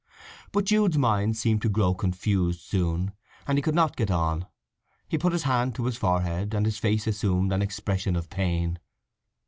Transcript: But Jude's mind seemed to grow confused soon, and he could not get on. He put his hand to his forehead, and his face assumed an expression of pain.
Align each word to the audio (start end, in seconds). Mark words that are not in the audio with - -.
But 0.51 0.65
Jude's 0.65 0.97
mind 0.97 1.37
seemed 1.37 1.61
to 1.61 1.69
grow 1.69 1.93
confused 1.93 2.61
soon, 2.61 3.13
and 3.45 3.55
he 3.55 3.61
could 3.61 3.75
not 3.75 3.95
get 3.95 4.09
on. 4.09 4.47
He 5.07 5.19
put 5.19 5.31
his 5.31 5.43
hand 5.43 5.75
to 5.75 5.85
his 5.85 5.95
forehead, 5.97 6.55
and 6.55 6.65
his 6.65 6.79
face 6.79 7.05
assumed 7.05 7.53
an 7.53 7.61
expression 7.61 8.15
of 8.15 8.27
pain. 8.27 8.79